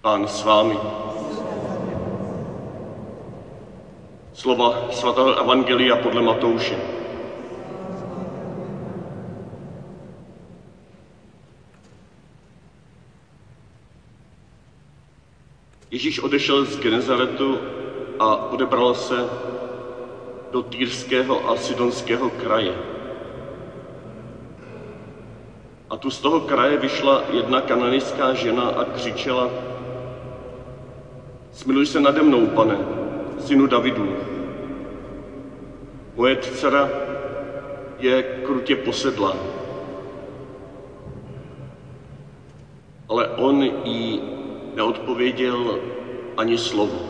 Pán 0.00 0.24
s 0.24 0.44
vámi. 0.44 0.80
Slova 4.32 4.88
svatého 4.96 5.36
Evangelia 5.36 5.96
podle 5.96 6.22
Matouše. 6.24 6.80
Ježíš 15.90 16.24
odešel 16.24 16.64
z 16.64 16.80
Genezaretu 16.80 17.58
a 18.18 18.36
odebral 18.56 18.94
se 18.94 19.28
do 20.52 20.62
Týrského 20.62 21.50
a 21.50 21.56
Sidonského 21.56 22.30
kraje. 22.30 22.72
A 25.90 25.96
tu 25.96 26.10
z 26.10 26.18
toho 26.18 26.40
kraje 26.40 26.76
vyšla 26.76 27.22
jedna 27.32 27.60
kananejská 27.60 28.32
žena 28.34 28.62
a 28.62 28.84
křičela, 28.84 29.69
Smiluj 31.60 31.86
se 31.86 32.00
nade 32.00 32.22
mnou, 32.22 32.46
pane, 32.46 32.78
synu 33.38 33.66
Davidu. 33.66 34.16
Moje 36.16 36.36
dcera 36.36 36.88
je 37.98 38.22
krutě 38.22 38.76
posedlá. 38.76 39.36
Ale 43.08 43.28
on 43.28 43.62
jí 43.84 44.20
neodpověděl 44.74 45.78
ani 46.36 46.58
slovo. 46.58 47.00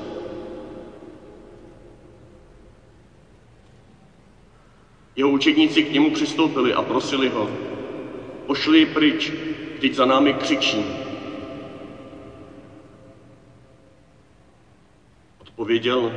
Jeho 5.17 5.31
učedníci 5.31 5.83
k 5.83 5.93
němu 5.93 6.11
přistoupili 6.11 6.75
a 6.75 6.83
prosili 6.83 7.29
ho, 7.29 7.51
pošli 8.47 8.79
ji 8.79 8.87
pryč, 8.87 9.33
teď 9.81 9.95
za 9.95 10.05
námi 10.05 10.33
křičí. 10.33 11.10
Odpověděl, 15.71 16.13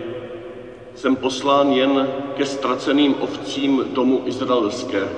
jsem 0.95 1.15
poslán 1.15 1.71
jen 1.71 2.07
ke 2.37 2.45
ztraceným 2.45 3.15
ovcím 3.21 3.85
domu 3.93 4.21
izraelského. 4.25 5.09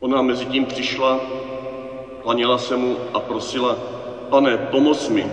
Ona 0.00 0.22
mezi 0.22 0.44
tím 0.44 0.66
přišla, 0.66 1.20
klaněla 2.22 2.58
se 2.58 2.76
mu 2.76 2.96
a 3.14 3.20
prosila, 3.20 3.76
pane, 4.30 4.56
pomoz 4.56 5.08
mi. 5.08 5.30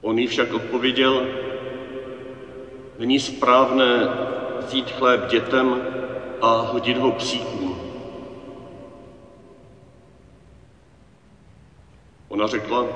On 0.00 0.18
jí 0.18 0.26
však 0.26 0.54
odpověděl, 0.54 1.26
není 2.98 3.20
správné 3.20 4.08
vzít 4.66 4.90
chléb 4.90 5.30
dětem 5.30 5.82
a 6.40 6.60
hodit 6.60 6.96
ho 6.96 7.12
psíkům. 7.12 7.69
Řekla, 12.50 12.86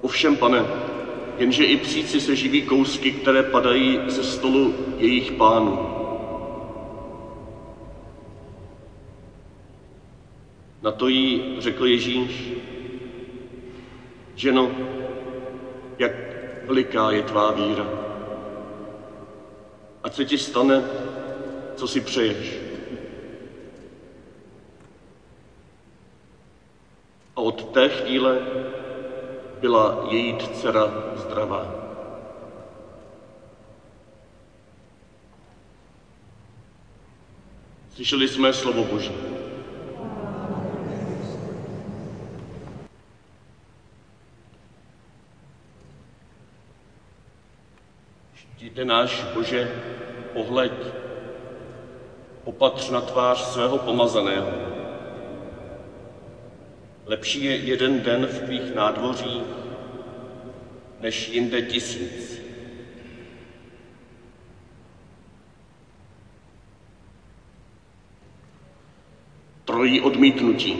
ovšem 0.00 0.36
pane, 0.36 0.64
jenže 1.38 1.64
i 1.64 1.76
psíci 1.76 2.20
se 2.20 2.36
živí 2.36 2.62
kousky, 2.62 3.12
které 3.12 3.42
padají 3.42 4.00
ze 4.06 4.24
stolu 4.24 4.74
jejich 4.98 5.32
pánů. 5.32 5.78
Na 10.82 10.92
to 10.92 11.08
jí 11.08 11.56
řekl 11.58 11.86
Ježíš, 11.86 12.52
ženo, 14.34 14.70
jak 15.98 16.12
veliká 16.66 17.10
je 17.10 17.22
tvá 17.22 17.50
víra. 17.50 17.86
Ať 20.02 20.14
se 20.14 20.24
ti 20.24 20.38
stane, 20.38 20.82
co 21.76 21.88
si 21.88 22.00
přeješ. 22.00 22.67
A 27.38 27.40
od 27.40 27.64
té 27.64 27.88
chvíle 27.88 28.38
byla 29.60 30.06
její 30.10 30.36
dcera 30.38 30.92
zdravá. 31.14 31.66
Slyšeli 37.94 38.28
jsme 38.28 38.52
slovo 38.52 38.84
Boží. 38.84 39.14
Štíte 48.34 48.84
náš 48.84 49.24
Bože, 49.34 49.82
pohleď, 50.32 50.72
opatř 52.44 52.90
na 52.90 53.00
tvář 53.00 53.38
svého 53.38 53.78
pomazaného. 53.78 54.67
Lepší 57.08 57.44
je 57.44 57.56
jeden 57.56 58.00
den 58.00 58.26
v 58.26 58.38
tvých 58.38 58.74
nádvoří, 58.74 59.42
než 61.00 61.28
jinde 61.28 61.62
tisíc. 61.62 62.40
Trojí 69.64 70.00
odmítnutí. 70.00 70.76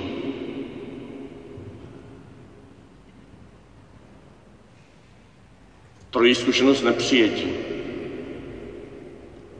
Trojí 6.10 6.34
zkušenost 6.34 6.82
nepřijetí. 6.82 7.52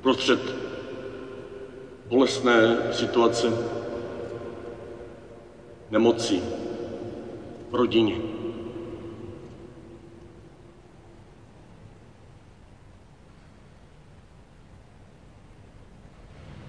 Prostřed 0.01 0.41
bolestné 2.09 2.77
situace 2.93 3.47
nemoci 5.91 6.58
v 7.71 7.75
rodině. 7.75 8.17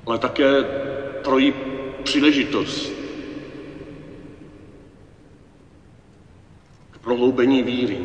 Ale 0.05 0.17
také 0.17 0.63
trojí 1.23 1.53
příležitost 2.03 2.91
k 6.91 6.97
prohloubení 6.97 7.63
víry. 7.63 7.99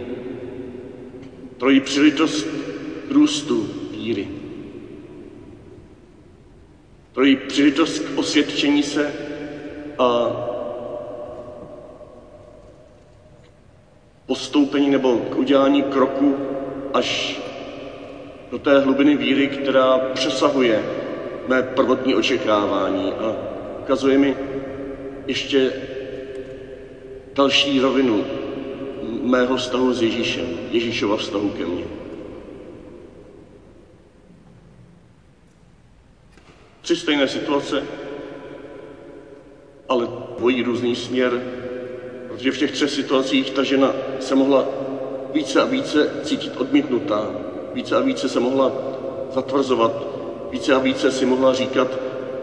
Trojí 1.59 1.81
příležitost 1.81 2.47
k 3.09 3.11
růstu 3.11 3.69
víry. 3.91 4.29
Trojí 7.13 7.37
příležitost 7.37 7.99
k 7.99 8.19
osvědčení 8.19 8.83
se 8.83 9.15
a 9.99 10.54
postoupení 14.27 14.91
nebo 14.91 15.19
k 15.19 15.37
udělání 15.37 15.83
kroku 15.83 16.37
až 16.95 17.41
do 18.51 18.59
té 18.59 18.79
hlubiny 18.79 19.15
víry, 19.15 19.49
která 19.49 19.99
přesahuje 19.99 20.85
mé 21.47 21.63
prvotní 21.63 22.15
očekávání 22.15 23.13
a 23.13 23.37
ukazuje 23.83 24.19
mi 24.19 24.37
ještě 25.27 25.73
další 27.35 27.81
rovinu 27.81 28.25
mého 29.23 29.57
vztahu 29.57 29.93
s 29.93 30.03
Ježíšem, 30.03 30.59
Ježíšova 30.71 31.17
vztahu 31.17 31.51
ke 31.51 31.67
mně. 31.67 31.85
Tři 36.81 36.97
stejné 36.97 37.29
situace, 37.29 37.85
ale 39.89 40.09
dvojí 40.39 40.63
různý 40.63 40.95
směr, 40.95 41.43
protože 42.35 42.53
v 42.53 42.59
těch 42.59 42.73
třech 42.73 42.91
situacích 42.91 43.51
ta 43.51 43.63
žena 43.63 43.93
se 44.21 44.35
mohla 44.35 44.67
více 45.35 45.63
a 45.63 45.65
více 45.65 46.11
cítit 46.23 46.53
odmítnutá, 46.57 47.31
více 47.75 47.97
a 47.97 48.01
více 48.01 48.29
se 48.29 48.41
mohla 48.41 48.73
zatvrzovat, 49.35 50.07
více 50.51 50.75
a 50.75 50.79
více 50.79 51.11
si 51.11 51.27
mohla 51.27 51.55
říkat, 51.55 51.89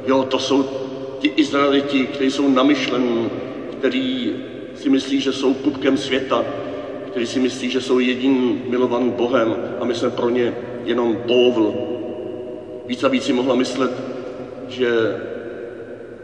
jo, 0.07 0.23
to 0.23 0.39
jsou 0.39 0.65
ti 1.19 1.27
Izraeliti, 1.27 2.07
kteří 2.07 2.31
jsou 2.31 2.49
namyšlení, 2.49 3.29
kteří 3.71 4.35
si 4.75 4.89
myslí, 4.89 5.19
že 5.21 5.33
jsou 5.33 5.53
pupkem 5.53 5.97
světa, 5.97 6.45
kteří 7.07 7.27
si 7.27 7.39
myslí, 7.39 7.69
že 7.69 7.81
jsou 7.81 7.99
jediným 7.99 8.61
milovaným 8.67 9.11
Bohem 9.11 9.55
a 9.79 9.85
my 9.85 9.95
jsme 9.95 10.09
pro 10.09 10.29
ně 10.29 10.55
jenom 10.85 11.17
povl. 11.27 11.73
Víc 12.85 13.03
a 13.03 13.07
víc 13.07 13.23
si 13.23 13.33
mohla 13.33 13.55
myslet, 13.55 13.91
že 14.67 14.89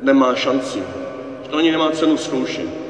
nemá 0.02 0.36
šanci, 0.36 0.80
že 1.44 1.50
to 1.50 1.58
ani 1.58 1.72
nemá 1.72 1.92
cenu 1.92 2.18
zkoušet. 2.18 2.87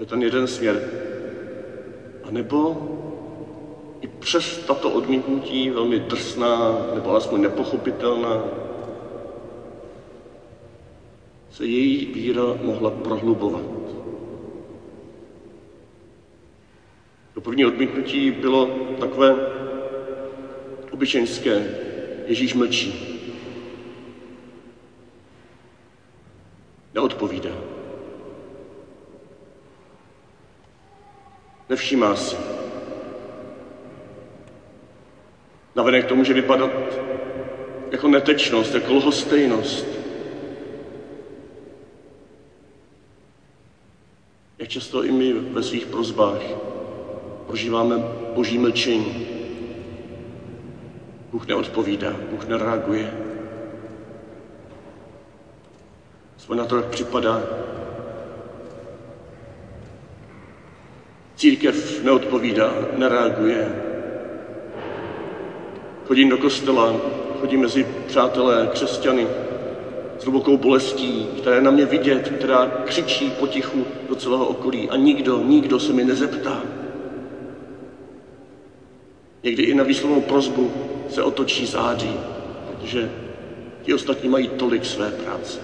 Je 0.00 0.06
ten 0.06 0.22
jeden 0.22 0.46
směr. 0.46 0.80
A 2.24 2.30
nebo 2.30 2.86
i 4.00 4.06
přes 4.06 4.58
tato 4.58 4.90
odmítnutí 4.90 5.70
velmi 5.70 5.98
drsná 5.98 6.86
nebo 6.94 7.10
alespoň 7.10 7.40
nepochopitelná 7.40 8.44
se 11.50 11.66
její 11.66 12.06
víra 12.06 12.42
mohla 12.62 12.90
prohlubovat. 12.90 13.62
To 17.34 17.40
první 17.40 17.66
odmítnutí 17.66 18.30
bylo 18.30 18.66
takové 19.00 19.36
obyčejské. 20.90 21.74
Ježíš 22.26 22.54
mlčí. 22.54 23.20
Neodpovídá. 26.94 27.50
Nevšímá 31.80 32.16
si. 32.16 32.36
Navenek 35.76 36.06
to 36.06 36.16
může 36.16 36.34
vypadat 36.34 36.70
jako 37.90 38.08
netečnost, 38.08 38.74
jako 38.74 38.94
lhostejnost. 38.94 39.86
Jak 44.58 44.68
často 44.68 45.04
i 45.04 45.12
my 45.12 45.32
ve 45.32 45.62
svých 45.62 45.86
prozbách 45.86 46.40
prožíváme 47.46 47.96
boží 48.34 48.58
mlčení. 48.58 49.26
Bůh 51.32 51.46
neodpovídá, 51.46 52.16
Bůh 52.30 52.44
nereaguje. 52.48 53.12
Jsme 56.36 56.56
na 56.56 56.64
to, 56.64 56.76
jak 56.76 56.86
připadá. 56.86 57.42
Církev 61.40 61.99
neodpovídá, 62.10 62.74
nereaguje. 62.96 63.82
Chodím 66.06 66.28
do 66.28 66.38
kostela, 66.38 66.96
chodím 67.40 67.60
mezi 67.60 67.86
přátelé, 68.06 68.68
křesťany 68.72 69.26
s 70.18 70.24
hlubokou 70.24 70.56
bolestí, 70.56 71.28
která 71.36 71.56
je 71.56 71.62
na 71.62 71.70
mě 71.70 71.86
vidět, 71.86 72.28
která 72.38 72.66
křičí 72.66 73.30
potichu 73.30 73.86
do 74.08 74.14
celého 74.14 74.46
okolí 74.46 74.90
a 74.90 74.96
nikdo, 74.96 75.38
nikdo 75.38 75.78
se 75.78 75.92
mi 75.92 76.04
nezeptá. 76.04 76.62
Někdy 79.42 79.62
i 79.62 79.74
na 79.74 79.84
výslovnou 79.84 80.20
prozbu 80.20 80.72
se 81.08 81.22
otočí 81.22 81.66
září, 81.66 82.16
protože 82.70 83.10
ti 83.82 83.94
ostatní 83.94 84.28
mají 84.28 84.48
tolik 84.48 84.84
své 84.84 85.10
práce. 85.10 85.60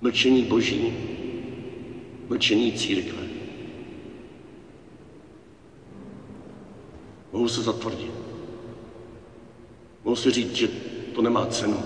Mlčení 0.00 0.42
Boží, 0.44 1.09
mlčení 2.30 2.72
církve. 2.72 3.22
Mohu 7.32 7.48
se 7.48 7.62
zatvrdit. 7.62 8.12
Mohu 10.04 10.16
si 10.16 10.30
říct, 10.30 10.54
že 10.54 10.68
to 11.14 11.22
nemá 11.22 11.46
cenu. 11.46 11.82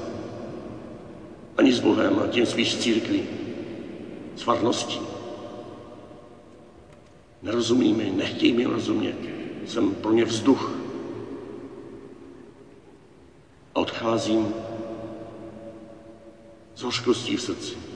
Ani 1.56 1.72
s 1.72 1.80
Bohem, 1.80 2.18
a 2.18 2.26
tím 2.26 2.46
spíš 2.46 2.72
s 2.72 2.78
církví, 2.78 3.22
s 4.36 4.42
farností. 4.42 5.00
Nerozumí 7.42 7.92
mi, 7.92 8.10
nechtějí 8.10 8.52
mi 8.52 8.64
rozumět. 8.64 9.16
Jsem 9.66 9.94
pro 9.94 10.12
ně 10.12 10.24
vzduch. 10.24 10.76
A 13.74 13.80
odcházím 13.80 14.54
s 16.74 16.82
hořkostí 16.82 17.36
v 17.36 17.42
srdci. 17.42 17.93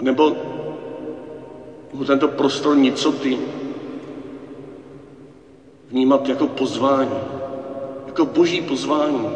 Nebo 0.00 0.36
mohu 1.92 2.04
tento 2.04 2.28
prostor 2.28 2.76
nicoty 2.76 3.38
vnímat 5.88 6.28
jako 6.28 6.46
pozvání, 6.46 7.20
jako 8.06 8.24
boží 8.24 8.60
pozvání, 8.60 9.30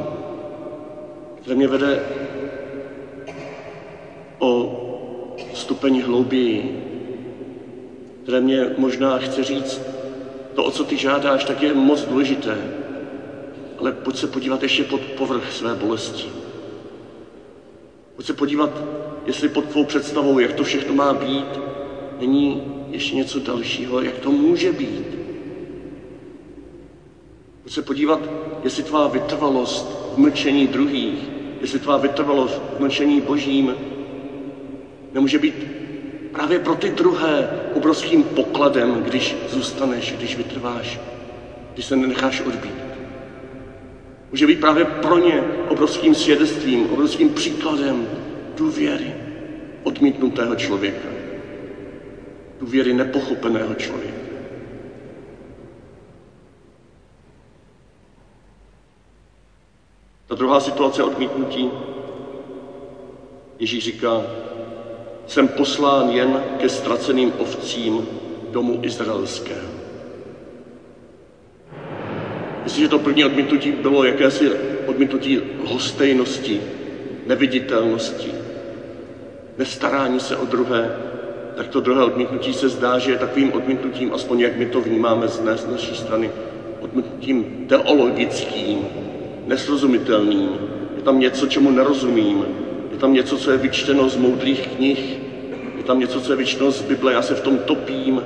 které 1.40 1.56
mě 1.56 1.68
vede 1.68 2.00
o 4.38 4.76
stupeň 5.54 6.02
hlouběji, 6.02 6.86
které 8.22 8.40
mě 8.40 8.74
možná 8.78 9.18
chce 9.18 9.44
říct, 9.44 9.80
to, 10.54 10.64
o 10.64 10.70
co 10.70 10.84
ty 10.84 10.96
žádáš, 10.96 11.44
tak 11.44 11.62
je 11.62 11.74
moc 11.74 12.04
důležité, 12.04 12.58
ale 13.78 13.92
pojď 13.92 14.16
se 14.16 14.26
podívat 14.26 14.62
ještě 14.62 14.84
pod 14.84 15.00
povrch 15.00 15.52
své 15.52 15.74
bolesti. 15.74 16.28
Pojď 18.16 18.26
se 18.26 18.32
podívat, 18.32 18.70
jestli 19.30 19.48
pod 19.48 19.64
tvou 19.64 19.84
představou, 19.84 20.38
jak 20.38 20.52
to 20.52 20.64
všechno 20.64 20.94
má 20.94 21.14
být, 21.14 21.60
není 22.20 22.62
ještě 22.90 23.16
něco 23.16 23.38
dalšího, 23.38 24.00
jak 24.00 24.18
to 24.18 24.30
může 24.30 24.72
být. 24.72 25.18
Pojď 27.62 27.72
se 27.72 27.82
podívat, 27.82 28.20
jestli 28.62 28.82
tvá 28.82 29.06
vytrvalost 29.06 29.86
v 30.14 30.18
mlčení 30.18 30.66
druhých, 30.66 31.30
jestli 31.60 31.78
tvá 31.78 31.96
vytrvalost 31.96 32.62
v 32.76 32.80
mlčení 32.80 33.20
božím 33.20 33.76
nemůže 35.14 35.38
být 35.38 35.66
právě 36.32 36.58
pro 36.58 36.74
ty 36.74 36.90
druhé 36.90 37.48
obrovským 37.74 38.24
pokladem, 38.24 39.02
když 39.02 39.36
zůstaneš, 39.48 40.12
když 40.12 40.36
vytrváš, 40.36 41.00
když 41.74 41.86
se 41.86 41.96
nenecháš 41.96 42.40
odbít. 42.40 42.90
Může 44.30 44.46
být 44.46 44.60
právě 44.60 44.84
pro 44.84 45.18
ně 45.18 45.44
obrovským 45.68 46.14
svědectvím, 46.14 46.86
obrovským 46.86 47.30
příkladem 47.30 48.08
důvěry 48.56 49.19
odmítnutého 49.84 50.54
člověka 50.56 51.20
důvěry 52.60 52.92
nepochopeného 52.92 53.74
člověka. 53.74 54.20
Ta 60.26 60.34
druhá 60.34 60.60
situace 60.60 61.02
odmítnutí, 61.02 61.70
Ježíš 63.58 63.84
říká, 63.84 64.22
jsem 65.26 65.48
poslán 65.48 66.08
jen 66.08 66.42
ke 66.60 66.68
ztraceným 66.68 67.32
ovcím 67.38 68.06
domu 68.52 68.80
izraelského. 68.82 69.70
Jestliže 72.64 72.88
to 72.88 72.98
první 72.98 73.24
odmítnutí 73.24 73.72
bylo 73.72 74.04
jakési 74.04 74.50
odmítnutí 74.86 75.40
hostejnosti, 75.64 76.60
neviditelnosti, 77.26 78.39
nestarání 79.60 80.20
se 80.20 80.36
o 80.36 80.44
druhé, 80.44 80.96
tak 81.56 81.68
to 81.68 81.80
druhé 81.80 82.04
odmítnutí 82.04 82.54
se 82.54 82.68
zdá, 82.68 82.98
že 82.98 83.10
je 83.10 83.18
takovým 83.18 83.52
odmítnutím, 83.52 84.12
aspoň 84.14 84.40
jak 84.40 84.56
my 84.56 84.66
to 84.66 84.80
vnímáme 84.80 85.28
z, 85.28 85.40
z 85.56 85.66
naší 85.66 85.96
strany, 85.96 86.30
odmítnutím 86.80 87.66
teologickým, 87.68 88.78
nesrozumitelným. 89.46 90.48
Je 90.96 91.02
tam 91.02 91.20
něco, 91.20 91.46
čemu 91.46 91.70
nerozumím. 91.70 92.44
Je 92.92 92.98
tam 92.98 93.12
něco, 93.12 93.36
co 93.36 93.50
je 93.50 93.56
vyčteno 93.56 94.08
z 94.08 94.16
moudrých 94.16 94.68
knih. 94.68 95.18
Je 95.76 95.82
tam 95.82 96.00
něco, 96.00 96.20
co 96.20 96.32
je 96.32 96.36
vyčteno 96.36 96.70
z 96.70 96.82
Bible. 96.82 97.12
Já 97.12 97.22
se 97.22 97.34
v 97.34 97.40
tom 97.40 97.58
topím. 97.58 98.22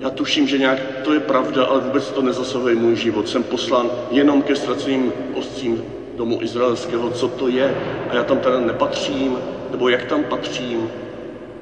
Já 0.00 0.10
tuším, 0.10 0.48
že 0.48 0.58
nějak 0.58 0.78
to 1.04 1.14
je 1.14 1.20
pravda, 1.20 1.64
ale 1.64 1.80
vůbec 1.80 2.10
to 2.10 2.22
nezasahuje 2.22 2.74
můj 2.74 2.96
život. 2.96 3.28
Jsem 3.28 3.42
poslán 3.42 3.90
jenom 4.10 4.42
ke 4.42 4.56
ztraceným 4.56 5.12
ostcím 5.34 5.82
domu 6.16 6.42
izraelského, 6.42 7.10
co 7.10 7.28
to 7.28 7.48
je. 7.48 7.74
A 8.10 8.14
já 8.14 8.24
tam 8.24 8.38
teda 8.38 8.60
nepatřím, 8.60 9.36
nebo 9.72 9.88
jak 9.88 10.04
tam 10.04 10.24
patřím. 10.24 10.90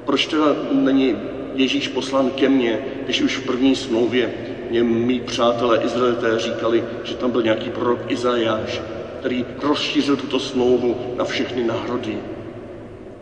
Proč 0.05 0.25
teda 0.25 0.45
není 0.71 1.15
Ježíš 1.53 1.87
poslán 1.87 2.29
ke 2.29 2.49
mně, 2.49 2.79
když 3.03 3.21
už 3.21 3.37
v 3.37 3.45
první 3.45 3.75
smlouvě 3.75 4.31
mě 4.69 4.83
mý 4.83 5.19
přátelé 5.19 5.77
Izraelité 5.77 6.39
říkali, 6.39 6.83
že 7.03 7.15
tam 7.15 7.31
byl 7.31 7.43
nějaký 7.43 7.69
prorok 7.69 8.11
Izajáš, 8.11 8.81
který 9.19 9.45
rozšířil 9.63 10.17
tuto 10.17 10.39
smlouvu 10.39 10.97
na 11.17 11.25
všechny 11.25 11.63
národy. 11.63 12.17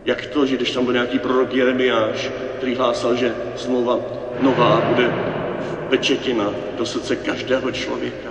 Jak 0.04 0.26
to, 0.26 0.46
že 0.46 0.56
když 0.56 0.70
tam 0.70 0.84
byl 0.84 0.92
nějaký 0.92 1.18
prorok 1.18 1.54
Jeremiáš, 1.54 2.30
který 2.56 2.74
hlásal, 2.74 3.14
že 3.14 3.34
smlouva 3.56 3.98
nová 4.40 4.80
bude 4.88 5.14
pečetina 5.88 6.54
do 6.78 6.86
srdce 6.86 7.16
každého 7.16 7.70
člověka. 7.70 8.30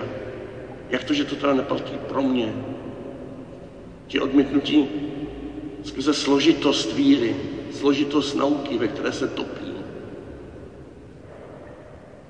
Jak 0.90 1.04
to, 1.04 1.14
že 1.14 1.24
to 1.24 1.36
teda 1.36 1.54
neplatí 1.54 1.94
pro 2.08 2.22
mě? 2.22 2.52
Ti 4.06 4.20
odmítnutí 4.20 4.88
skrze 5.82 6.14
složitost 6.14 6.92
víry, 6.92 7.36
složitost 7.72 8.34
nauky, 8.34 8.78
ve 8.78 8.88
které 8.88 9.12
se 9.12 9.28
topí. 9.28 9.72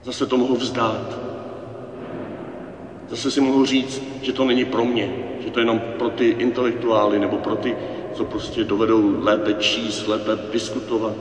Zase 0.02 0.26
to 0.26 0.36
mohu 0.36 0.56
vzdát. 0.56 1.18
Zase 3.08 3.30
si 3.30 3.40
mohu 3.40 3.64
říct, 3.64 4.02
že 4.22 4.32
to 4.32 4.44
není 4.44 4.64
pro 4.64 4.84
mě, 4.84 5.12
že 5.44 5.50
to 5.50 5.58
je 5.58 5.62
jenom 5.62 5.80
pro 5.98 6.08
ty 6.08 6.28
intelektuály 6.28 7.18
nebo 7.18 7.38
pro 7.38 7.56
ty, 7.56 7.76
co 8.14 8.24
prostě 8.24 8.64
dovedou 8.64 9.24
lépe 9.24 9.54
číst, 9.54 10.06
lépe 10.06 10.30
diskutovat. 10.52 11.16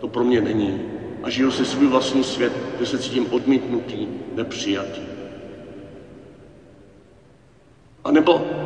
To 0.00 0.08
pro 0.08 0.24
mě 0.24 0.40
není. 0.40 0.80
A 1.22 1.30
žiju 1.30 1.50
si 1.50 1.64
svůj 1.64 1.86
vlastní 1.86 2.24
svět, 2.24 2.52
kde 2.76 2.86
se 2.86 2.98
cítím 2.98 3.26
odmítnutý, 3.30 4.08
nepřijatý. 4.34 5.00
A 8.04 8.10
nebo 8.10 8.63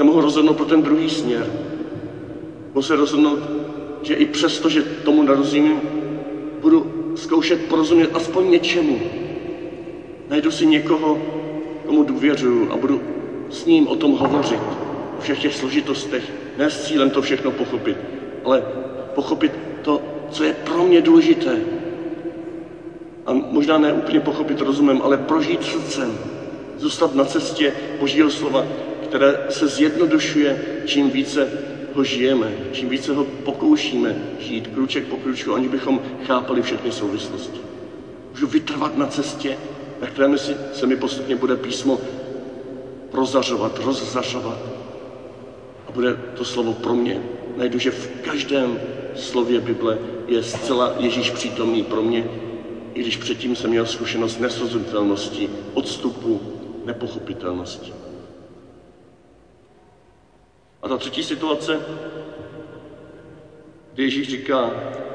se 0.00 0.04
mohu 0.04 0.20
rozhodnout 0.20 0.56
pro 0.56 0.66
ten 0.66 0.82
druhý 0.82 1.10
směr. 1.10 1.46
Mohu 2.74 2.82
se 2.82 2.96
rozhodnout, 2.96 3.38
že 4.02 4.14
i 4.14 4.26
přesto, 4.26 4.68
že 4.68 4.82
tomu 4.82 5.22
nerozumím, 5.22 5.80
budu 6.60 7.12
zkoušet 7.14 7.60
porozumět 7.68 8.10
aspoň 8.14 8.50
něčemu. 8.50 9.00
Najdu 10.28 10.50
si 10.50 10.66
někoho, 10.66 11.18
komu 11.86 12.02
důvěřuju 12.02 12.72
a 12.72 12.76
budu 12.76 13.00
s 13.50 13.66
ním 13.66 13.88
o 13.88 13.96
tom 13.96 14.12
hovořit. 14.12 14.60
O 15.18 15.20
všech 15.20 15.38
těch 15.38 15.54
složitostech. 15.54 16.32
Ne 16.58 16.70
s 16.70 16.84
cílem 16.84 17.10
to 17.10 17.22
všechno 17.22 17.50
pochopit, 17.50 17.96
ale 18.44 18.62
pochopit 19.14 19.52
to, 19.82 20.00
co 20.30 20.44
je 20.44 20.52
pro 20.52 20.84
mě 20.84 21.00
důležité. 21.00 21.60
A 23.26 23.32
možná 23.32 23.78
ne 23.78 23.92
úplně 23.92 24.20
pochopit 24.20 24.60
rozumem, 24.60 25.00
ale 25.04 25.16
prožít 25.16 25.64
srdcem. 25.64 26.18
Zůstat 26.76 27.14
na 27.14 27.24
cestě 27.24 27.72
Božího 28.00 28.30
slova, 28.30 28.64
které 29.10 29.38
se 29.48 29.66
zjednodušuje, 29.66 30.58
čím 30.84 31.10
více 31.10 31.48
ho 31.94 32.04
žijeme, 32.04 32.52
čím 32.72 32.88
více 32.88 33.12
ho 33.12 33.24
pokoušíme 33.24 34.16
žít 34.40 34.66
kruček 34.66 35.04
po 35.04 35.16
kručku, 35.16 35.54
aniž 35.54 35.68
bychom 35.68 36.00
chápali 36.26 36.62
všechny 36.62 36.92
souvislosti. 36.92 37.60
Můžu 38.30 38.46
vytrvat 38.46 38.98
na 38.98 39.06
cestě, 39.06 39.56
na 40.00 40.06
kterém 40.06 40.38
si, 40.38 40.56
se 40.72 40.86
mi 40.86 40.96
postupně 40.96 41.36
bude 41.36 41.56
písmo 41.56 42.00
prozařovat, 43.10 43.78
rozzařovat. 43.84 44.58
A 45.86 45.92
bude 45.92 46.14
to 46.34 46.44
slovo 46.44 46.72
pro 46.72 46.94
mě. 46.94 47.20
Najdu, 47.56 47.78
že 47.78 47.90
v 47.90 48.10
každém 48.24 48.78
slově 49.14 49.60
Bible 49.60 49.98
je 50.26 50.42
zcela 50.42 50.94
Ježíš 50.98 51.30
přítomný 51.30 51.82
pro 51.82 52.02
mě, 52.02 52.24
i 52.94 53.00
když 53.00 53.16
předtím 53.16 53.56
jsem 53.56 53.70
měl 53.70 53.86
zkušenost 53.86 54.40
nesrozumitelnosti, 54.40 55.50
odstupu, 55.74 56.40
nepochopitelnosti. 56.84 57.99
A 60.82 60.88
ta 60.88 60.96
třetí 60.96 61.22
situace, 61.22 61.80
kdy 63.92 64.02
Ježíš 64.02 64.28
říká, 64.28 64.70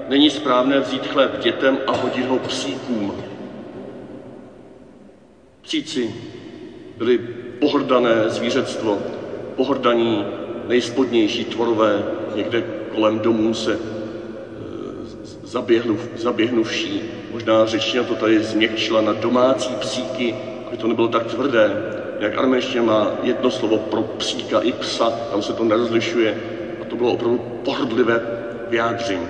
není 0.07 0.29
správné 0.29 0.79
vzít 0.79 1.05
chléb 1.05 1.39
dětem 1.39 1.77
a 1.87 1.91
hodit 1.91 2.25
ho 2.25 2.37
psíkům. 2.39 3.13
Psíci 5.61 6.15
byli 6.97 7.17
pohrdané 7.59 8.29
zvířectvo, 8.29 9.01
pohrdaní 9.55 10.25
nejspodnější 10.67 11.45
tvorové, 11.45 12.03
někde 12.35 12.61
kolem 12.89 13.19
domů 13.19 13.53
se 13.53 13.73
e, 13.73 13.77
zaběhnu, 15.43 15.99
zaběhnuvší. 16.15 17.01
Možná 17.31 17.65
řečtina 17.65 18.03
to 18.03 18.15
tady 18.15 18.43
změkčila 18.43 19.01
na 19.01 19.13
domácí 19.13 19.75
psíky, 19.75 20.35
aby 20.67 20.77
to 20.77 20.87
nebylo 20.87 21.07
tak 21.07 21.25
tvrdé 21.25 21.94
jak 22.19 22.37
arménština 22.37 22.83
má 22.83 23.11
jedno 23.23 23.51
slovo 23.51 23.77
pro 23.77 24.03
psíka 24.03 24.59
i 24.59 24.71
psa, 24.71 25.09
tam 25.31 25.41
se 25.41 25.53
to 25.53 25.63
nerozlišuje. 25.63 26.35
A 26.81 26.85
to 26.85 26.95
bylo 26.95 27.11
opravdu 27.11 27.37
pohodlivé 27.63 28.21
vyjádření. 28.69 29.27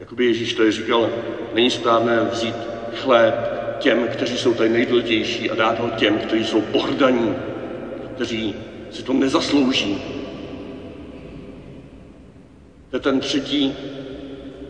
Jakoby 0.00 0.24
Ježíš 0.24 0.54
to 0.54 0.62
je 0.62 0.72
říkal, 0.72 1.10
není 1.54 1.70
správné 1.70 2.22
vzít 2.22 2.54
chléb 2.94 3.34
těm, 3.78 4.08
kteří 4.08 4.38
jsou 4.38 4.54
tady 4.54 4.68
nejdůležitější 4.68 5.50
a 5.50 5.54
dát 5.54 5.78
ho 5.78 5.90
těm, 5.90 6.18
kteří 6.18 6.44
jsou 6.44 6.60
pohrdaní, 6.60 7.34
kteří 8.14 8.54
si 8.90 9.02
to 9.02 9.12
nezaslouží. 9.12 9.98
To 12.90 12.96
je 12.96 13.00
ten 13.00 13.20
třetí, 13.20 13.74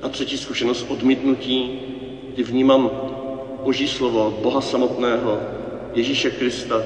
a 0.02 0.08
třetí 0.08 0.38
zkušenost 0.38 0.86
odmítnutí, 0.88 1.70
kdy 2.34 2.42
vnímám 2.42 2.90
Boží 3.64 3.88
slovo, 3.88 4.38
Boha 4.42 4.60
samotného, 4.60 5.57
Ježíše 5.94 6.30
Krista, 6.30 6.82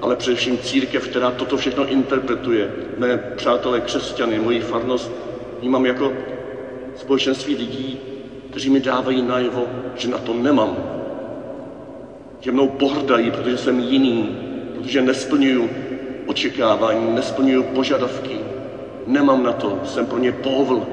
ale 0.00 0.16
především 0.16 0.58
církev, 0.58 1.08
která 1.08 1.30
toto 1.30 1.56
všechno 1.56 1.86
interpretuje. 1.86 2.70
Mé 2.98 3.16
přátelé 3.36 3.80
křesťany, 3.80 4.38
moji 4.38 4.60
farnost 4.60 5.12
vnímám 5.60 5.86
jako 5.86 6.12
společenství 6.96 7.54
lidí, 7.54 7.98
kteří 8.50 8.70
mi 8.70 8.80
dávají 8.80 9.22
najevo, 9.22 9.66
že 9.96 10.08
na 10.08 10.18
to 10.18 10.34
nemám. 10.34 10.76
Že 12.40 12.52
mnou 12.52 12.68
pohrdají, 12.68 13.30
protože 13.30 13.58
jsem 13.58 13.80
jiný, 13.80 14.36
protože 14.74 15.02
nesplňuju 15.02 15.70
očekávání, 16.26 17.14
nesplňuju 17.14 17.62
požadavky. 17.62 18.36
Nemám 19.06 19.42
na 19.42 19.52
to, 19.52 19.78
jsem 19.84 20.06
pro 20.06 20.18
ně 20.18 20.32
povl. 20.32 20.86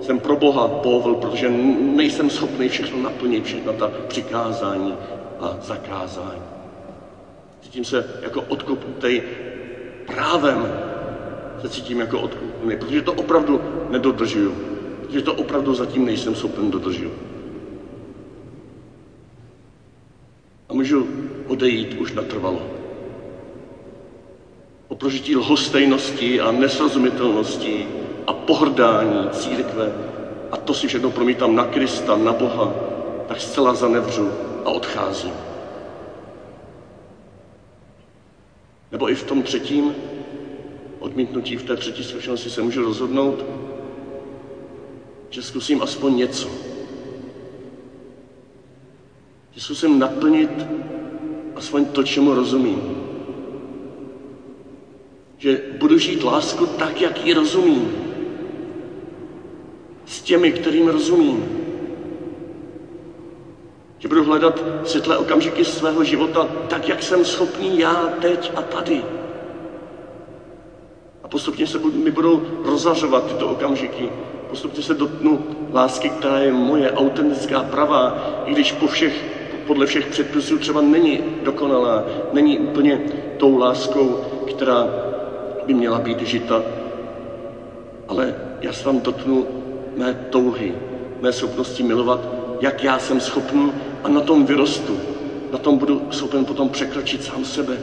Jsem 0.00 0.18
pro 0.18 0.36
Boha 0.36 0.68
povl, 0.68 1.14
protože 1.14 1.50
nejsem 1.80 2.30
schopný 2.30 2.68
všechno 2.68 3.02
naplnit, 3.02 3.44
všechna 3.44 3.72
ta 3.72 3.90
přikázání 4.08 4.94
a 5.40 5.56
zakázání. 5.62 6.57
Cítím 7.62 7.84
se 7.84 8.04
jako 8.22 8.42
odkopnutý 8.42 9.22
právem. 10.06 10.72
Se 11.60 11.68
cítím 11.68 12.00
jako 12.00 12.20
odkopnutý, 12.20 12.76
protože 12.76 13.02
to 13.02 13.12
opravdu 13.12 13.60
nedodržuju. 13.90 14.54
Protože 15.02 15.22
to 15.22 15.34
opravdu 15.34 15.74
zatím 15.74 16.04
nejsem 16.04 16.34
schopen 16.34 16.70
dodržet. 16.70 17.12
A 20.68 20.74
můžu 20.74 21.08
odejít 21.46 21.94
už 21.94 22.12
natrvalo. 22.12 22.62
O 24.88 24.94
prožití 24.94 25.36
lhostejnosti 25.36 26.40
a 26.40 26.50
nesrozumitelnosti 26.50 27.88
a 28.26 28.32
pohrdání 28.32 29.28
církve 29.30 29.92
a 30.50 30.56
to 30.56 30.74
si 30.74 30.88
všechno 30.88 31.10
promítám 31.10 31.54
na 31.54 31.64
Krista, 31.64 32.16
na 32.16 32.32
Boha, 32.32 32.72
tak 33.28 33.40
zcela 33.40 33.74
zanevřu 33.74 34.32
a 34.64 34.70
odcházím. 34.70 35.47
Nebo 38.92 39.10
i 39.10 39.14
v 39.14 39.22
tom 39.22 39.42
třetím 39.42 39.94
odmítnutí, 40.98 41.56
v 41.56 41.62
té 41.62 41.76
třetí 41.76 42.04
zkušenosti 42.04 42.50
se 42.50 42.62
můžu 42.62 42.82
rozhodnout, 42.82 43.44
že 45.30 45.42
zkusím 45.42 45.82
aspoň 45.82 46.16
něco. 46.16 46.48
Že 49.50 49.60
zkusím 49.60 49.98
naplnit 49.98 50.66
aspoň 51.54 51.84
to, 51.84 52.02
čemu 52.02 52.34
rozumím. 52.34 52.82
Že 55.38 55.60
budu 55.78 55.98
žít 55.98 56.22
lásku 56.22 56.66
tak, 56.66 57.00
jak 57.00 57.24
ji 57.26 57.32
rozumím. 57.32 57.92
S 60.06 60.20
těmi, 60.22 60.52
kterým 60.52 60.88
rozumím. 60.88 61.57
Že 64.08 64.14
budu 64.14 64.24
hledat 64.24 64.64
světlé 64.84 65.16
okamžiky 65.16 65.64
svého 65.64 66.04
života 66.04 66.48
tak, 66.68 66.88
jak 66.88 67.02
jsem 67.02 67.24
schopný 67.24 67.78
já 67.78 68.08
teď 68.08 68.52
a 68.56 68.62
tady. 68.62 69.04
A 71.22 71.28
postupně 71.28 71.66
se 71.66 71.78
mi 71.78 72.10
budou 72.10 72.42
rozařovat 72.64 73.26
tyto 73.26 73.48
okamžiky. 73.48 74.12
Postupně 74.48 74.82
se 74.82 74.94
dotknu 74.94 75.40
lásky, 75.72 76.08
která 76.10 76.38
je 76.38 76.52
moje, 76.52 76.92
autentická, 76.92 77.62
pravá, 77.62 78.16
i 78.44 78.50
když 78.50 78.72
po 78.72 78.86
všech, 78.86 79.24
podle 79.66 79.86
všech 79.86 80.06
předpisů 80.06 80.58
třeba 80.58 80.80
není 80.80 81.20
dokonalá, 81.42 82.04
není 82.32 82.58
úplně 82.58 83.00
tou 83.36 83.56
láskou, 83.56 84.18
která 84.44 84.88
by 85.66 85.74
měla 85.74 85.98
být 85.98 86.20
žita. 86.20 86.62
Ale 88.08 88.34
já 88.60 88.72
se 88.72 88.84
vám 88.88 89.00
dotknu 89.00 89.46
mé 89.96 90.14
touhy, 90.14 90.74
mé 91.20 91.32
schopnosti 91.32 91.82
milovat, 91.82 92.28
jak 92.60 92.82
já 92.82 92.98
jsem 92.98 93.20
schopný 93.20 93.72
a 94.04 94.08
na 94.08 94.20
tom 94.20 94.44
vyrostu. 94.44 95.00
Na 95.52 95.58
tom 95.58 95.78
budu 95.78 96.06
schopen 96.10 96.44
potom 96.44 96.68
překročit 96.68 97.24
sám 97.24 97.44
sebe. 97.44 97.78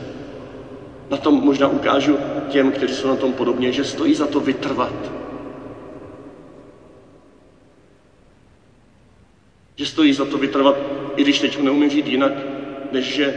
Na 1.09 1.17
tom 1.17 1.33
možná 1.33 1.67
ukážu 1.67 2.19
těm, 2.49 2.71
kteří 2.71 2.93
jsou 2.93 3.07
na 3.07 3.15
tom 3.15 3.33
podobně, 3.33 3.71
že 3.71 3.83
stojí 3.83 4.13
za 4.13 4.27
to 4.27 4.39
vytrvat. 4.39 5.11
Že 9.75 9.85
stojí 9.85 10.13
za 10.13 10.25
to 10.25 10.37
vytrvat, 10.37 10.75
i 11.15 11.21
když 11.21 11.39
teď 11.39 11.59
neumím 11.59 11.89
žít 11.89 12.07
jinak, 12.07 12.33
než 12.91 13.05
že 13.15 13.35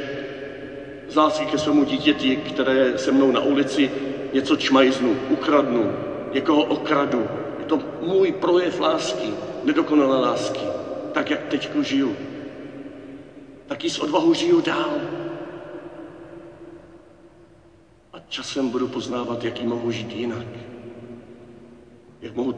z 1.08 1.16
lásky 1.16 1.46
ke 1.46 1.58
svému 1.58 1.84
dítěti, 1.84 2.36
které 2.36 2.98
se 2.98 3.12
mnou 3.12 3.30
na 3.30 3.40
ulici 3.40 3.90
něco 4.32 4.56
čmajznu, 4.56 5.16
ukradnu, 5.28 5.92
někoho 6.32 6.62
okradu. 6.62 7.28
Je 7.58 7.64
to 7.64 7.80
můj 8.02 8.32
projev 8.32 8.80
lásky, 8.80 9.32
nedokonalé 9.64 10.20
lásky, 10.20 10.60
tak 11.12 11.30
jak 11.30 11.40
teď 11.48 11.68
žiju 11.82 12.27
taky 13.68 13.90
s 13.90 13.98
odvahou 13.98 14.34
žiju 14.34 14.60
dál. 14.60 14.90
A 18.12 18.16
časem 18.28 18.68
budu 18.68 18.88
poznávat, 18.88 19.44
jaký 19.44 19.66
mohu 19.66 19.90
žít 19.90 20.12
jinak. 20.12 20.46
Jak 22.22 22.36
mohu 22.36 22.52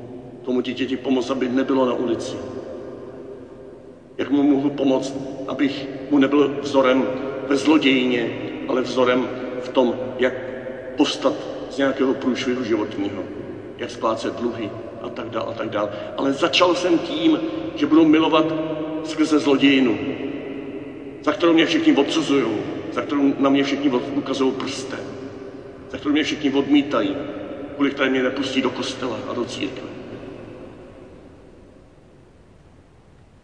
tomu 0.45 0.61
dítěti 0.61 0.97
pomoct, 0.97 1.31
aby 1.31 1.49
nebylo 1.49 1.87
na 1.87 1.93
ulici. 1.93 2.37
Jak 4.19 4.31
mu 4.31 4.43
mohu 4.43 4.71
pomoct, 4.71 5.15
abych 5.49 5.87
mu 6.11 6.19
nebyl 6.19 6.57
vzorem 6.63 7.05
ve 7.49 7.57
zlodějině, 7.57 8.31
ale 8.69 8.83
vzorem 8.83 9.29
v 9.61 9.69
tom, 9.69 9.95
jak 10.19 10.35
povstat 10.97 11.35
z 11.71 11.79
nějakého 11.79 12.15
průšvihu 12.15 12.65
životního, 12.65 13.23
jak 13.79 13.91
splácet 13.91 14.35
dluhy 14.35 14.71
a 15.03 15.09
tak 15.09 15.31
dále 15.31 15.47
a 15.47 15.53
tak 15.53 15.71
dále. 15.71 15.91
Ale 16.17 16.33
začal 16.33 16.75
jsem 16.75 16.99
tím, 16.99 17.41
že 17.75 17.87
budu 17.87 18.05
milovat 18.05 18.45
skrze 19.05 19.39
zlodějinu, 19.39 19.99
za 21.23 21.33
kterou 21.33 21.53
mě 21.53 21.67
všichni 21.67 21.93
odsuzují, 21.93 22.47
za 22.93 23.01
kterou 23.01 23.35
na 23.39 23.49
mě 23.51 23.63
všichni 23.63 23.91
ukazují 24.15 24.53
prstem, 24.53 25.05
za 25.91 25.99
kterou 25.99 26.13
mě 26.13 26.23
všichni 26.23 26.51
odmítají, 26.51 27.17
kvůli 27.75 27.91
které 27.91 28.09
mě 28.09 28.23
nepustí 28.23 28.63
do 28.63 28.71
kostela 28.71 29.19
a 29.29 29.33
do 29.33 29.45
církve. 29.45 29.89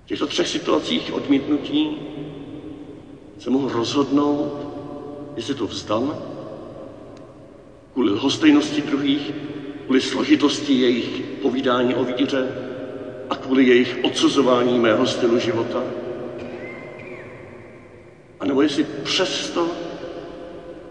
V 0.04 0.08
těchto 0.08 0.26
třech 0.26 0.48
situacích 0.48 1.12
odmítnutí 1.12 1.98
se 3.38 3.50
mohu 3.50 3.68
rozhodnout, 3.68 4.68
jestli 5.36 5.54
to 5.54 5.66
vzdám, 5.66 6.16
kvůli 7.92 8.10
lhostejnosti 8.10 8.82
druhých, 8.82 9.32
kvůli 9.84 10.00
složitosti 10.00 10.72
jejich 10.72 11.20
povídání 11.42 11.94
o 11.94 12.04
víře 12.04 12.48
a 13.30 13.34
kvůli 13.34 13.64
jejich 13.64 13.98
odsuzování 14.02 14.78
mého 14.78 15.06
stylu 15.06 15.38
života. 15.38 16.05
A 18.46 18.48
nebo 18.48 18.62
jestli 18.62 18.84
přesto 19.02 19.74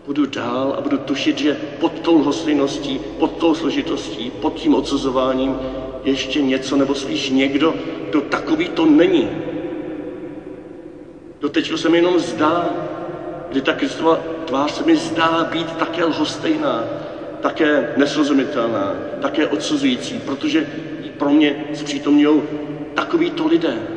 budu 0.06 0.26
dál 0.26 0.74
a 0.78 0.82
budu 0.82 0.98
tušit, 0.98 1.38
že 1.38 1.58
pod 1.78 2.00
tou 2.00 2.16
lhostejností, 2.16 3.00
pod 3.18 3.32
tou 3.32 3.54
složitostí, 3.54 4.30
pod 4.30 4.54
tím 4.54 4.74
odsuzováním 4.74 5.58
ještě 6.04 6.42
něco, 6.42 6.76
nebo 6.76 6.96
spíš 6.96 7.30
někdo, 7.30 7.76
kdo 8.10 8.22
takový 8.22 8.70
to 8.70 8.86
není. 8.86 9.32
Do 11.40 11.50
teď 11.50 11.72
se 11.76 11.90
mi 11.90 11.98
jenom 11.98 12.20
zdá, 12.20 12.76
kdy 13.50 13.62
ta 13.62 13.74
Kristova 13.74 14.20
tvář 14.46 14.72
se 14.72 14.84
mi 14.84 14.96
zdá 14.96 15.44
být 15.44 15.72
také 15.76 16.04
lhostejná, 16.04 16.88
také 17.40 17.88
nesrozumitelná, 17.96 19.00
také 19.20 19.48
odsuzující, 19.48 20.20
protože 20.20 20.66
pro 21.18 21.30
mě 21.30 21.56
zpřítomňují 21.74 22.44
takovýto 22.94 23.48
lidé. 23.48 23.95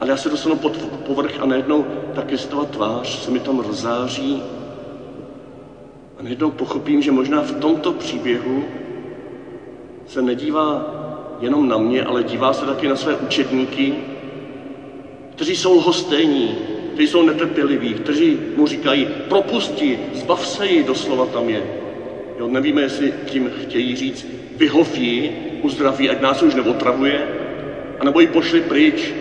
Ale 0.00 0.10
já 0.10 0.16
se 0.16 0.28
dostanu 0.28 0.56
pod 0.56 0.76
povrch 1.06 1.40
a 1.40 1.46
najednou 1.46 1.86
ta 2.14 2.22
Kristova 2.22 2.64
tvář 2.64 3.08
se 3.24 3.30
mi 3.30 3.40
tam 3.40 3.58
rozáří 3.58 4.42
a 6.18 6.22
najednou 6.22 6.50
pochopím, 6.50 7.02
že 7.02 7.12
možná 7.12 7.42
v 7.42 7.52
tomto 7.52 7.92
příběhu 7.92 8.64
se 10.06 10.22
nedívá 10.22 10.94
jenom 11.40 11.68
na 11.68 11.78
mě, 11.78 12.04
ale 12.04 12.22
dívá 12.22 12.52
se 12.52 12.66
taky 12.66 12.88
na 12.88 12.96
své 12.96 13.16
učedníky, 13.16 13.94
kteří 15.34 15.56
jsou 15.56 15.76
lhostejní, 15.76 16.56
kteří 16.92 17.08
jsou 17.08 17.22
netrpěliví, 17.22 17.94
kteří 17.94 18.38
mu 18.56 18.66
říkají, 18.66 19.08
propusti, 19.28 19.98
zbav 20.14 20.46
se 20.46 20.66
ji, 20.66 20.84
doslova 20.84 21.26
tam 21.26 21.48
je. 21.48 21.62
Jo, 22.38 22.48
nevíme, 22.48 22.82
jestli 22.82 23.14
tím 23.26 23.50
chtějí 23.62 23.96
říct, 23.96 24.26
vyhov 24.56 24.98
ji, 24.98 25.36
uzdraví, 25.62 26.10
ať 26.10 26.20
nás 26.20 26.42
už 26.42 26.54
neotravuje, 26.54 27.28
anebo 28.00 28.20
ji 28.20 28.26
pošli 28.26 28.60
pryč, 28.60 29.12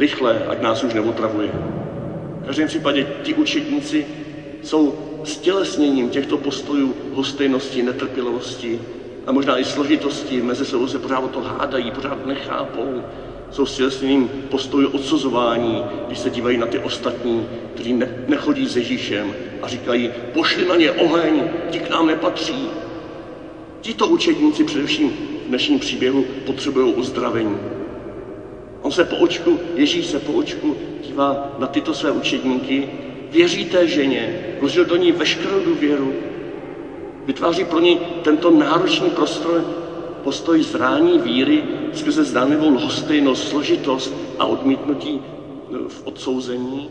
rychle, 0.00 0.42
ať 0.48 0.60
nás 0.60 0.82
už 0.82 0.94
neotravuje. 0.94 1.52
V 2.42 2.46
každém 2.46 2.68
případě 2.68 3.06
ti 3.22 3.34
učedníci 3.34 4.06
jsou 4.62 4.94
stělesněním 5.24 6.08
těchto 6.08 6.36
postojů 6.36 6.94
hostejnosti, 7.12 7.82
netrpělivosti 7.82 8.80
a 9.26 9.32
možná 9.32 9.58
i 9.58 9.64
složitosti. 9.64 10.42
Mezi 10.42 10.64
sebou 10.64 10.86
se 10.86 10.98
pořád 10.98 11.18
o 11.18 11.28
to 11.28 11.40
hádají, 11.40 11.90
pořád 11.90 12.26
nechápou. 12.26 13.02
Jsou 13.50 13.66
stělesněním 13.66 14.28
postojů 14.48 14.88
odsuzování, 14.88 15.84
když 16.06 16.18
se 16.18 16.30
dívají 16.30 16.56
na 16.56 16.66
ty 16.66 16.78
ostatní, 16.78 17.46
kteří 17.74 17.92
ne, 17.92 18.08
nechodí 18.28 18.68
s 18.68 18.76
Ježíšem 18.76 19.34
a 19.62 19.68
říkají, 19.68 20.10
pošli 20.32 20.68
na 20.68 20.76
ně 20.76 20.92
oheň, 20.92 21.42
ti 21.70 21.78
k 21.78 21.90
nám 21.90 22.06
nepatří. 22.06 22.68
Tito 23.80 24.06
učedníci 24.06 24.64
především 24.64 25.10
v 25.10 25.48
dnešním 25.48 25.78
příběhu 25.78 26.24
potřebují 26.46 26.94
uzdravení. 26.94 27.79
On 28.90 28.94
se 28.94 29.04
po 29.04 29.16
očku, 29.16 29.58
Ježíš 29.76 30.06
se 30.06 30.18
po 30.18 30.32
očku 30.32 30.76
dívá 31.02 31.54
na 31.58 31.66
tyto 31.66 31.94
své 31.94 32.10
učedníky 32.10 32.88
věří 33.30 33.64
té 33.64 33.86
ženě, 33.86 34.34
vložil 34.58 34.84
do 34.84 34.96
ní 34.96 35.12
veškerou 35.12 35.60
důvěru, 35.60 36.14
vytváří 37.26 37.64
pro 37.64 37.78
ní 37.80 37.98
tento 38.22 38.50
náročný 38.50 39.10
prostor, 39.10 39.64
postoj 40.22 40.62
zrání 40.62 41.18
víry 41.18 41.64
skrze 41.92 42.24
zdánlivou 42.24 42.70
lhostejnost, 42.70 43.48
složitost 43.48 44.14
a 44.38 44.44
odmítnutí 44.44 45.20
no, 45.70 45.88
v 45.88 46.02
odsouzení 46.04 46.90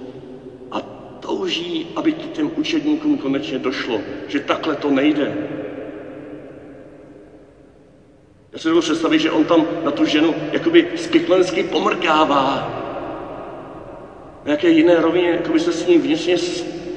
a 0.71 0.81
touží, 1.19 1.85
aby 1.95 2.13
těm 2.13 2.51
učedníkům 2.55 3.17
konečně 3.17 3.57
došlo, 3.57 4.01
že 4.27 4.39
takhle 4.39 4.75
to 4.75 4.91
nejde. 4.91 5.58
Já 8.65 8.73
si 8.73 8.79
představit, 8.81 9.19
že 9.19 9.31
on 9.31 9.43
tam 9.43 9.65
na 9.83 9.91
tu 9.91 10.05
ženu 10.05 10.35
jakoby 10.51 10.85
spiklensky 10.95 11.63
pomrkává, 11.63 12.75
nějaké 14.45 14.69
jiné 14.69 15.01
rovině, 15.01 15.29
jako 15.29 15.51
by 15.51 15.59
se 15.59 15.73
s 15.73 15.85
ním 15.85 16.01
vnitřně 16.01 16.35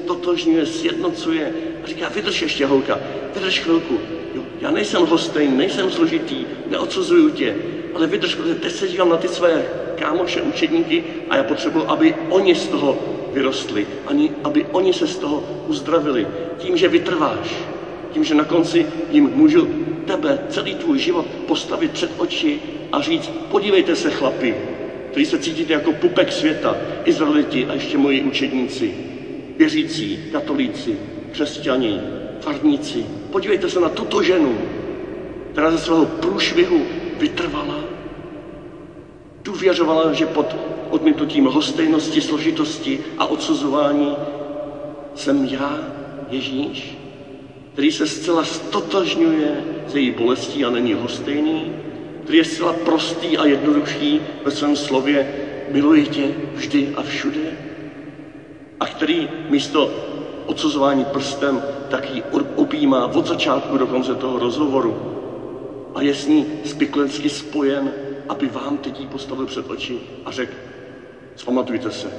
totožňuje, 0.05 0.65
sjednocuje 0.65 1.53
a 1.83 1.87
říká, 1.87 2.09
vydrž 2.09 2.41
ještě 2.41 2.65
holka, 2.65 2.99
vydrž 3.35 3.59
chvilku. 3.59 3.99
Jo, 4.33 4.43
já 4.61 4.71
nejsem 4.71 5.01
hostejn, 5.01 5.57
nejsem 5.57 5.89
složitý, 5.89 6.45
neodsuzuju 6.69 7.29
tě, 7.29 7.55
ale 7.93 8.07
vydrž, 8.07 8.35
protože 8.35 8.55
teď 8.55 8.71
se 8.71 8.87
dívám 8.87 9.09
na 9.09 9.17
ty 9.17 9.27
své 9.27 9.65
kámoše, 9.95 10.41
učedníky 10.41 11.03
a 11.29 11.37
já 11.37 11.43
potřebuji, 11.43 11.85
aby 11.89 12.15
oni 12.29 12.55
z 12.55 12.67
toho 12.67 12.97
vyrostli, 13.33 13.87
ani 14.05 14.31
aby 14.43 14.65
oni 14.71 14.93
se 14.93 15.07
z 15.07 15.17
toho 15.17 15.43
uzdravili. 15.67 16.27
Tím, 16.57 16.77
že 16.77 16.87
vytrváš, 16.87 17.55
tím, 18.11 18.23
že 18.23 18.35
na 18.35 18.43
konci 18.43 18.85
jim 19.09 19.29
můžu 19.33 19.82
tebe, 20.05 20.39
celý 20.49 20.75
tvůj 20.75 20.99
život 20.99 21.25
postavit 21.25 21.91
před 21.91 22.11
oči 22.17 22.59
a 22.91 23.01
říct, 23.01 23.31
podívejte 23.51 23.95
se 23.95 24.09
chlapi, 24.09 24.55
který 25.11 25.25
se 25.25 25.37
cítíte 25.37 25.73
jako 25.73 25.91
pupek 25.91 26.31
světa, 26.31 26.77
Izraeliti 27.05 27.65
a 27.65 27.73
ještě 27.73 27.97
moji 27.97 28.21
učedníci, 28.21 28.93
věřící, 29.57 30.19
katolíci, 30.31 30.97
křesťani, 31.31 32.01
farníci. 32.39 33.05
Podívejte 33.31 33.69
se 33.69 33.79
na 33.79 33.89
tuto 33.89 34.21
ženu, 34.21 34.57
která 35.51 35.71
ze 35.71 35.77
svého 35.77 36.05
průšvihu 36.05 36.81
vytrvala, 37.19 37.79
důvěřovala, 39.43 40.13
že 40.13 40.25
pod 40.25 40.55
odmítnutím 40.89 41.45
hostejnosti, 41.45 42.21
složitosti 42.21 42.99
a 43.17 43.25
odsuzování 43.25 44.17
jsem 45.15 45.45
já, 45.45 45.79
Ježíš, 46.29 46.97
který 47.73 47.91
se 47.91 48.07
zcela 48.07 48.43
stotožňuje 48.43 49.72
se 49.85 49.99
její 49.99 50.11
bolestí 50.11 50.65
a 50.65 50.69
není 50.69 50.93
hostejný, 50.93 51.73
který 52.23 52.37
je 52.37 52.43
zcela 52.43 52.73
prostý 52.73 53.37
a 53.37 53.45
jednoduchý 53.45 54.21
ve 54.43 54.51
svém 54.51 54.75
slově 54.75 55.27
miluji 55.67 56.07
tě 56.07 56.35
vždy 56.53 56.89
a 56.93 57.01
všude 57.01 57.57
a 58.79 58.85
který 58.85 59.29
místo 59.49 59.99
odsuzování 60.45 61.05
prstem 61.05 61.61
taky 61.87 62.23
objímá 62.55 63.13
od 63.13 63.27
začátku 63.27 63.77
do 63.77 63.87
konce 63.87 64.15
toho 64.15 64.37
rozhovoru 64.37 65.01
a 65.93 66.01
je 66.01 66.13
s 66.13 66.27
ní 66.27 66.47
spiklensky 66.63 67.29
spojen, 67.29 67.93
aby 68.29 68.47
vám 68.47 68.77
teď 68.77 68.99
jí 68.99 69.05
postavil 69.05 69.45
před 69.45 69.65
oči 69.69 70.01
a 70.25 70.31
řekl, 70.31 70.57
zpamatujte 71.35 71.91
se 71.91 72.13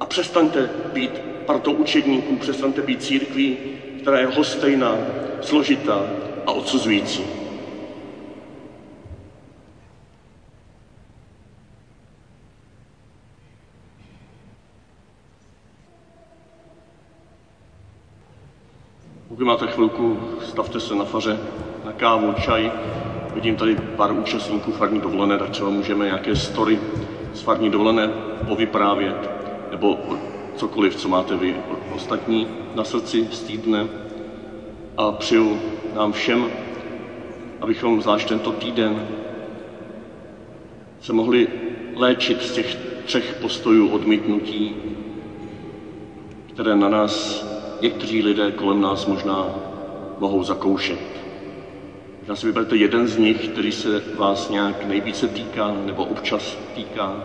a 0.00 0.04
přestaňte 0.06 0.70
být 0.92 1.22
partou 1.44 1.72
učedníků, 1.72 2.36
přestaňte 2.36 2.82
být 2.82 3.02
církví, 3.02 3.58
která 3.96 4.18
je 4.18 4.26
hostejná, 4.26 5.04
složitá 5.40 6.12
a 6.46 6.52
odsuzující. 6.52 7.24
Pokud 19.28 19.44
máte 19.44 19.66
chvilku, 19.66 20.20
stavte 20.40 20.80
se 20.80 20.94
na 20.94 21.04
faře, 21.04 21.38
na 21.84 21.92
kávu, 21.92 22.32
čaj. 22.32 22.72
Vidím 23.34 23.56
tady 23.56 23.76
pár 23.76 24.12
účastníků 24.12 24.72
farní 24.72 25.00
dovolené, 25.00 25.38
tak 25.38 25.50
třeba 25.50 25.70
můžeme 25.70 26.04
nějaké 26.04 26.36
story 26.36 26.78
z 27.34 27.40
farní 27.40 27.70
dovolené 27.70 28.08
povyprávět, 28.48 29.30
nebo 29.70 29.98
cokoliv, 30.56 30.96
co 30.96 31.08
máte 31.08 31.36
vy 31.36 31.56
ostatní 31.94 32.46
na 32.74 32.84
srdci 32.84 33.28
z 33.30 33.42
týdne. 33.42 33.88
A 34.96 35.12
přeju 35.12 35.60
nám 35.94 36.12
všem, 36.12 36.50
abychom 37.60 38.02
zvlášť 38.02 38.28
tento 38.28 38.52
týden 38.52 39.08
se 41.00 41.12
mohli 41.12 41.48
léčit 41.94 42.42
z 42.42 42.52
těch 42.52 42.76
třech 43.04 43.38
postojů 43.40 43.88
odmítnutí, 43.88 44.76
které 46.54 46.76
na 46.76 46.88
nás 46.88 47.44
někteří 47.80 48.22
lidé 48.22 48.52
kolem 48.52 48.80
nás 48.80 49.06
možná 49.06 49.54
mohou 50.18 50.42
zakoušet. 50.42 51.00
Možná 52.20 52.36
si 52.36 52.46
vyberte 52.46 52.76
jeden 52.76 53.08
z 53.08 53.18
nich, 53.18 53.48
který 53.48 53.72
se 53.72 54.02
vás 54.16 54.50
nějak 54.50 54.84
nejvíce 54.84 55.28
týká 55.28 55.74
nebo 55.86 56.04
občas 56.04 56.58
týká. 56.74 57.24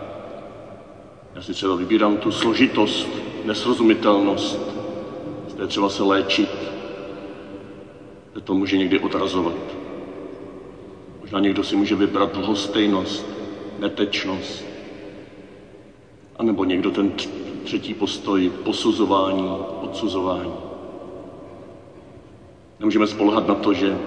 Já 1.34 1.42
si 1.42 1.52
třeba 1.52 1.74
vybírám 1.74 2.16
tu 2.16 2.32
složitost, 2.32 3.08
nesrozumitelnost, 3.44 4.60
z 5.48 5.54
té 5.54 5.66
třeba 5.66 5.88
se 5.88 6.02
léčit, 6.02 6.77
to 8.40 8.54
může 8.54 8.76
někdy 8.76 8.98
odrazovat. 8.98 9.54
Možná 11.20 11.40
někdo 11.40 11.64
si 11.64 11.76
může 11.76 11.94
vybrat 11.94 12.36
lhostejnost, 12.36 13.26
netečnost, 13.78 14.64
a 16.36 16.42
nebo 16.42 16.64
někdo 16.64 16.90
ten 16.90 17.12
třetí 17.64 17.94
postoj 17.94 18.50
posuzování, 18.64 19.48
odsuzování. 19.82 20.52
Nemůžeme 22.80 23.06
spolehat 23.06 23.48
na 23.48 23.54
to, 23.54 23.74
že 23.74 23.98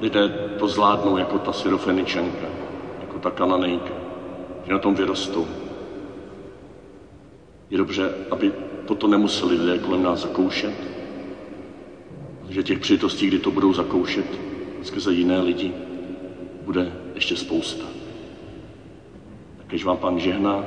lidé 0.00 0.28
to 0.58 0.68
zvládnou 0.68 1.16
jako 1.16 1.38
ta 1.38 1.52
syrofeničenka, 1.52 2.46
jako 3.00 3.18
ta 3.18 3.30
kananejka, 3.30 3.94
že 4.66 4.72
na 4.72 4.78
tom 4.78 4.94
vyrostou. 4.94 5.46
Je 7.70 7.78
dobře, 7.78 8.14
aby 8.30 8.52
toto 8.86 9.06
nemuseli 9.06 9.56
lidé 9.56 9.78
kolem 9.78 10.02
nás 10.02 10.20
zakoušet, 10.20 10.97
že 12.50 12.62
těch 12.62 12.78
přijitostí, 12.78 13.26
kdy 13.26 13.38
to 13.38 13.50
budou 13.50 13.72
zakoušet 13.72 14.26
skrze 14.82 15.12
jiné 15.12 15.40
lidi, 15.40 15.72
bude 16.64 16.92
ještě 17.14 17.36
spousta. 17.36 17.84
Takéž 19.58 19.84
vám 19.84 19.96
pan 19.96 20.20
žehná, 20.20 20.64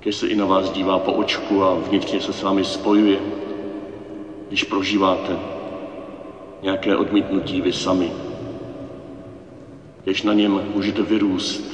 kež 0.00 0.16
se 0.16 0.28
i 0.28 0.36
na 0.36 0.44
vás 0.46 0.70
dívá 0.70 0.98
po 0.98 1.12
očku 1.12 1.64
a 1.64 1.74
vnitřně 1.74 2.20
se 2.20 2.32
s 2.32 2.42
vámi 2.42 2.64
spojuje, 2.64 3.20
když 4.48 4.64
prožíváte 4.64 5.38
nějaké 6.62 6.96
odmítnutí 6.96 7.60
vy 7.60 7.72
sami. 7.72 8.12
Kež 10.04 10.22
na 10.22 10.32
něm 10.32 10.62
můžete 10.74 11.02
vyrůst 11.02 11.64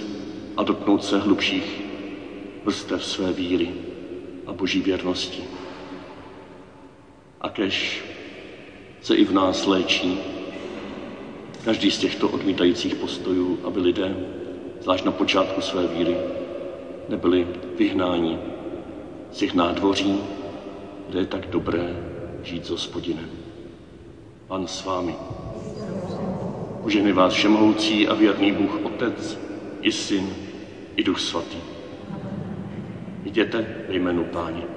a 0.57 0.63
dotknout 0.63 1.05
se 1.05 1.19
hlubších 1.19 1.83
vrstev 2.65 3.05
své 3.05 3.33
víry 3.33 3.71
a 4.47 4.53
boží 4.53 4.81
věrnosti. 4.81 5.45
A 7.41 7.49
kež 7.49 8.05
se 9.03 9.15
i 9.15 9.25
v 9.25 9.33
nás 9.33 9.67
léčí 9.67 10.19
každý 11.65 11.91
z 11.91 11.99
těchto 11.99 12.29
odmítajících 12.29 12.95
postojů, 12.95 13.59
aby 13.65 13.81
lidé, 13.81 14.17
zvlášť 14.81 15.05
na 15.05 15.13
počátku 15.13 15.61
své 15.61 15.87
víry, 15.87 16.17
nebyli 17.09 17.47
vyhnáni 17.79 18.39
z 19.33 19.37
těch 19.37 19.55
nádvoří, 19.55 20.21
kde 21.09 21.19
je 21.19 21.27
tak 21.27 21.47
dobré 21.47 21.97
žít 22.43 22.67
s 22.67 22.71
hospodinem. 22.71 23.31
Pan 24.47 24.67
s 24.67 24.85
vámi. 24.85 25.15
Požehnej 26.83 27.13
vás 27.13 27.33
všemohoucí 27.33 28.09
a 28.09 28.15
věrný 28.15 28.53
Bůh 28.53 28.85
Otec 28.85 29.39
i 29.81 29.93
Syn 29.93 30.29
i 30.97 31.05
Duch 31.05 31.21
Svatý. 31.21 31.59
Jděte 33.25 33.67
ve 33.89 33.95
jménu 33.95 34.25
Páně. 34.25 34.72